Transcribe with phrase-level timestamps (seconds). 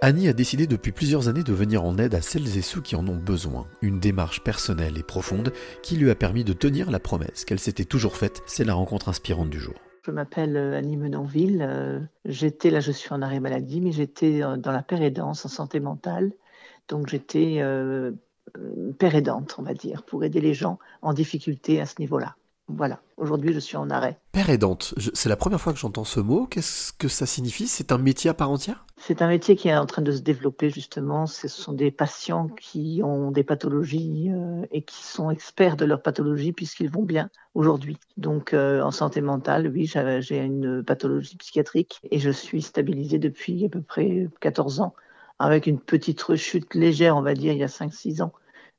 [0.00, 2.94] Annie a décidé depuis plusieurs années de venir en aide à celles et ceux qui
[2.94, 3.66] en ont besoin.
[3.82, 7.84] Une démarche personnelle et profonde qui lui a permis de tenir la promesse qu'elle s'était
[7.84, 8.42] toujours faite.
[8.46, 9.74] C'est la rencontre inspirante du jour.
[10.06, 11.66] Je m'appelle euh, Annie Menonville.
[11.68, 15.48] Euh, j'étais, là je suis en arrêt maladie, mais j'étais euh, dans la pérédance en
[15.48, 16.30] santé mentale.
[16.86, 18.12] Donc j'étais euh,
[19.00, 22.36] pérédante, on va dire, pour aider les gens en difficulté à ce niveau-là.
[22.68, 24.18] Voilà, aujourd'hui je suis en arrêt.
[24.32, 26.46] Père aidante, c'est la première fois que j'entends ce mot.
[26.46, 27.66] Qu'est-ce que ça signifie?
[27.66, 28.84] C'est un métier à part entière?
[28.98, 31.26] C'est un métier qui est en train de se développer justement.
[31.26, 36.02] Ce sont des patients qui ont des pathologies euh, et qui sont experts de leurs
[36.02, 37.98] pathologies puisqu'ils vont bien aujourd'hui.
[38.18, 43.64] Donc euh, en santé mentale, oui, j'ai une pathologie psychiatrique et je suis stabilisée depuis
[43.64, 44.94] à peu près 14 ans
[45.38, 48.32] avec une petite rechute légère, on va dire, il y a 5-6 ans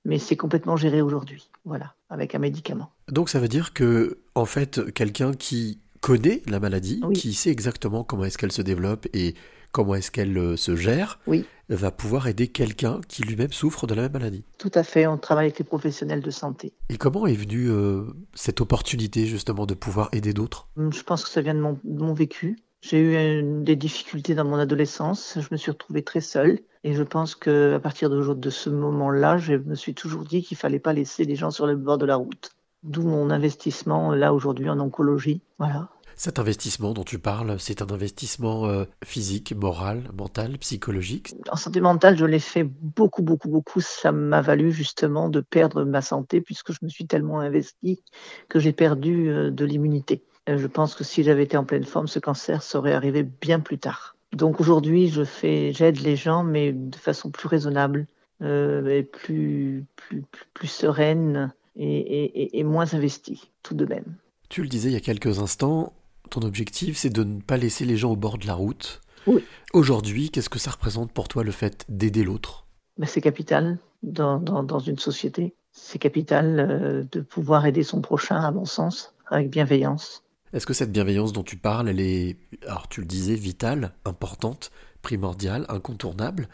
[0.05, 2.91] mais c'est complètement géré aujourd'hui, voilà, avec un médicament.
[3.11, 7.15] Donc ça veut dire que, en fait, quelqu'un qui connaît la maladie, Oui.
[7.15, 9.35] qui sait exactement comment est-ce qu'elle se développe et
[9.71, 13.93] comment est-ce qu'elle euh, se gère, Oui, va pouvoir aider quelqu'un qui lui-même souffre de
[13.93, 14.43] la même maladie.
[14.57, 16.73] tout à fait, on travaille avec les professionnels de santé.
[16.89, 20.67] Et comment est venue euh, cette opportunité justement de pouvoir aider d'autres?
[20.77, 22.57] Je pense que ça vient de mon, de mon vécu.
[22.81, 27.03] J'ai eu des difficultés dans mon adolescence, je me suis retrouvée très seule et je
[27.03, 30.79] pense que à partir de, de ce moment-là, je me suis toujours dit qu'il fallait
[30.79, 32.51] pas laisser les gens sur le bord de la route.
[32.83, 35.41] D'où mon investissement là aujourd'hui en oncologie.
[35.57, 35.89] Voilà.
[36.15, 41.33] Cet investissement dont tu parles, c'est un investissement euh, physique, moral, mental, psychologique?
[41.49, 43.79] En santé mentale, je l'ai fait beaucoup, beaucoup, beaucoup.
[43.79, 48.01] Ça m'a valu justement de perdre ma santé puisque je me suis tellement investie
[48.49, 50.23] que j'ai perdu euh, de l'immunité.
[50.49, 53.59] Euh, Je pense que si j'avais été en pleine forme, ce cancer serait arrivé bien
[53.59, 54.15] plus tard.
[54.33, 58.05] Donc aujourd'hui, je fais, j'aide les gens, mais de façon plus raisonnable,
[58.41, 63.85] euh, et plus, plus, plus, plus sereine et, et, et- et moins investie, tout de
[63.85, 64.05] même.
[64.49, 65.93] Tu le disais il y a quelques instants,
[66.29, 69.01] ton objectif c'est de ne pas laisser les gens au bord de la route.
[69.27, 69.43] Oui.
[69.73, 72.65] Aujourd'hui, qu'est-ce que ça représente pour toi le fait d'aider l'autre?
[72.97, 75.53] Ben, c'est capital dans, dans, dans une société.
[75.71, 80.23] C'est capital euh, de pouvoir aider son prochain, à mon sens, avec bienveillance.
[80.53, 84.71] Est-ce que cette bienveillance dont tu parles, elle est, alors tu le disais, vitale, importante,
[85.01, 86.47] primordiale, incontournable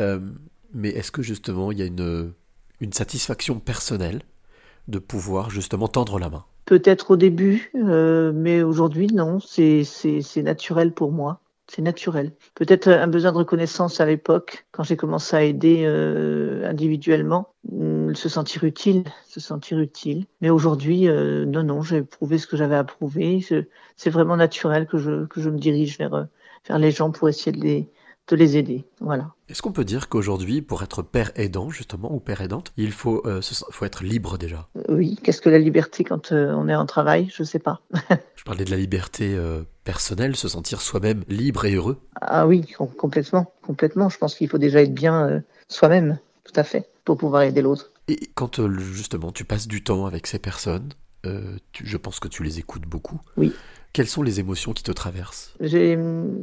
[0.00, 0.18] Euh,
[0.72, 2.32] Mais est-ce que justement il y a une,
[2.92, 4.22] satisfaction personnelle
[4.88, 6.44] de pouvoir justement tendre la main?
[6.64, 9.84] Peut-être au début, euh, mais aujourd'hui, non, c'est
[10.42, 11.40] naturel pour moi.
[11.66, 12.32] C'est naturel.
[12.54, 17.48] Peut-être un besoin de reconnaissance à l'époque, quand j'ai commencé à aider euh, individuellement,
[18.16, 20.26] se sentir utile, se sentir utile.
[20.40, 23.44] Mais aujourd'hui, euh, non, non, j'ai prouvé ce que j'avais à prouver.
[23.96, 26.24] C'est vraiment naturel que je, que je me dirige vers, euh,
[26.68, 27.88] vers les gens pour essayer de les,
[28.28, 28.84] de les aider.
[29.00, 29.30] Voilà.
[29.48, 33.22] Est-ce qu'on peut dire qu'aujourd'hui, pour être père aidant justement, ou père aidante, il faut,
[33.26, 34.68] euh, se- faut être libre déjà?
[34.76, 37.28] Euh, Oui, qu'est-ce que la liberté quand euh, on est en travail?
[37.34, 37.80] Je sais pas.
[38.36, 41.98] Je parlais de la liberté euh, personnelle, se sentir soi-même libre et heureux?
[42.20, 44.08] Ah oui, com- complètement, complètement.
[44.08, 47.90] Je pense qu'il faut déjà être bien soi-même, tout à fait, pour pouvoir aider l'autre.
[48.08, 50.90] Et quand euh, justement tu passes du temps avec ces personnes,
[51.26, 53.20] euh, tu- je pense que tu les écoutes beaucoup.
[53.36, 53.52] Oui.
[53.92, 55.54] Quelles sont les émotions qui te traversent?
[55.60, 55.98] J'ai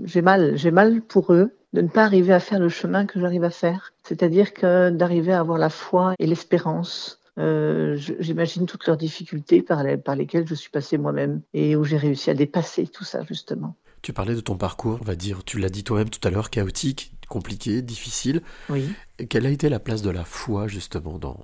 [0.06, 3.20] j'ai mal, j'ai mal pour eux de ne pas arriver à faire le chemin que
[3.20, 3.92] j'arrive à faire.
[4.04, 7.20] C'est-à-dire que d'arriver à avoir la foi et l'espérance.
[7.40, 11.84] Euh, J'imagine toutes leurs difficultés par, les- par lesquelles je suis passée moi-même et où
[11.84, 13.76] j'ai réussi à dépasser tout ça justement.
[14.02, 16.50] Tu parlais de ton parcours, on va dire, tu l'as dit toi-même tout à l'heure,
[16.50, 18.42] chaotique, compliqué, difficile.
[18.70, 18.90] Oui.
[19.30, 21.40] Quelle a été la place de la foi justement dans,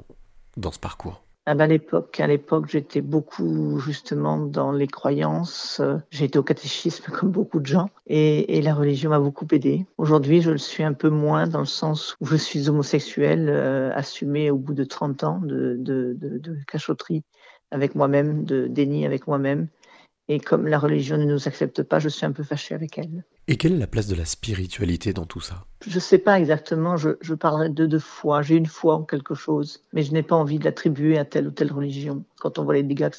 [0.57, 1.23] dans ce parcours?
[1.49, 5.81] Ah ben, à l'époque, à l'époque, j'étais beaucoup justement dans les croyances.
[6.19, 9.85] Été au catéchisme comme beaucoup de gens et, la religion m'a beaucoup aidé.
[9.97, 13.93] Aujourd'hui, je le suis un peu moins dans le sens où je suis homosexuel, euh,
[13.95, 17.23] assumé au bout de 30 ans de, de, de, de cachotterie
[17.71, 19.69] avec moi-même, de déni avec moi-même.
[20.27, 23.23] Et comme la religion ne nous accepte pas, je suis un peu fâchée avec elle.
[23.49, 25.65] Et quelle est la place de la spiritualité dans tout ça?
[25.87, 28.41] Je sais pas exactement, je, je parlerai de foi.
[28.41, 31.47] J'ai une foi en quelque chose, mais je n'ai pas envie de l'attribuer à telle
[31.47, 33.09] ou telle religion quand on voit les dégâts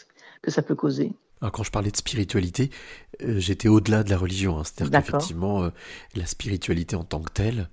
[0.42, 1.12] que- ça peut causer.
[1.40, 2.70] Alors, quand je parlais de spiritualité,
[3.22, 4.58] euh, j'étais au-delà de la religion.
[4.58, 4.64] hein.
[4.64, 5.70] C'est-à-dire qu'effectivement, euh,
[6.14, 7.68] la spiritualité en tant que telle,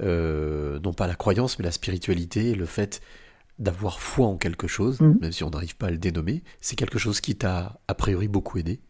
[0.00, 3.00] euh, non pas la croyance, mais la spiritualité, le fait
[3.58, 5.18] d'avoir foi en quelque chose, Mhm.
[5.20, 8.26] même si on n'arrive pas à le dénommer, c'est quelque chose qui t'a a priori
[8.26, 8.80] beaucoup aidé.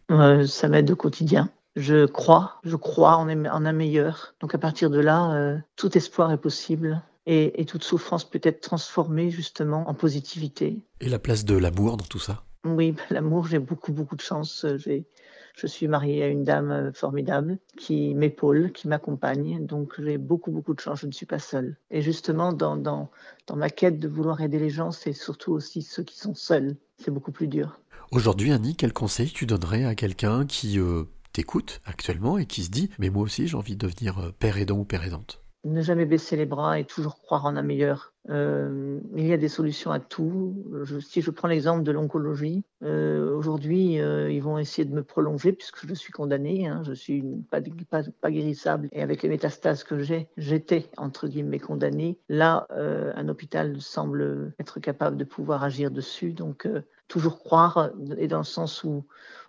[0.47, 1.49] Ça m'aide au quotidien.
[1.75, 4.35] Je crois, je crois en, un- en un meilleur.
[4.41, 8.41] Donc à partir de là, euh, tout espoir est possible et, et toute souffrance peut
[8.43, 10.81] être transformée justement en positivité.
[10.99, 12.43] Et la place de l'amour dans tout ça?
[12.65, 14.65] Oui, l'amour, j'ai beaucoup, beaucoup de chance.
[14.65, 15.05] Euh, J'ai,
[15.55, 19.65] je suis mariée à une dame euh, formidable qui m'épaule, qui m'accompagne.
[19.65, 20.99] Donc j'ai beaucoup, beaucoup de chance.
[20.99, 21.77] Je ne suis pas seule.
[21.89, 23.09] Et justement, dans, dans,
[23.47, 26.75] dans ma quête de vouloir aider les gens, c'est surtout aussi ceux qui sont seuls.
[26.97, 27.79] C'est beaucoup plus dur.
[28.11, 32.69] Aujourd'hui, Annie, quel conseil tu donnerais à quelqu'un qui euh, t'écoute actuellement et qui se
[32.69, 35.83] dit Mais moi aussi, j'ai envie de devenir euh, père aidant ou père aidante ne
[35.83, 38.13] jamais baisser les bras et toujours croire en un meilleur.
[38.31, 40.55] Euh, il y a des solutions à tout.
[41.01, 45.85] Si je prends l'exemple de l'oncologie, euh, aujourd'hui, ils vont essayer de me prolonger puisque
[45.85, 46.67] je suis condamnée.
[46.67, 47.61] Hein, je suis pas,
[47.91, 52.17] pas, guérissable et avec les métastases que j'ai, j'étais entre guillemets condamnée.
[52.27, 56.33] Là, un hôpital semble être capable de pouvoir agir dessus.
[56.33, 56.67] Donc,
[57.07, 59.05] toujours croire et dans le sens où,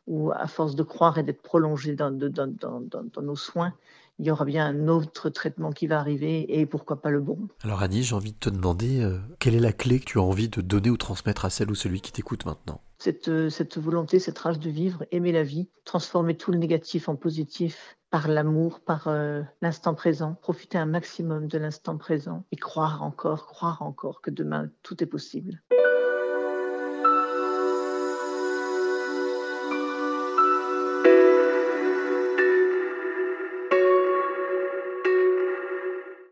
[0.07, 3.73] où à force de croire et d'être prolongé dans, dans, dans, dans nos soins,
[4.19, 7.49] il y aura bien un autre traitement qui va arriver et pourquoi pas le bon.
[7.65, 10.23] Alors Annie, j'ai envie de te demander euh, quelle est la clé que tu as
[10.23, 12.81] envie de donner ou transmettre à celle ou celui qui t'écoute maintenant?
[12.99, 17.09] Cette, euh, cette volonté, cette rage de vivre, aimer la vie, transformer tout le négatif
[17.09, 22.57] en positif par l'amour, par euh, l'instant présent, profiter un maximum de l'instant présent et
[22.57, 25.63] croire encore, croire encore que demain tout est possible.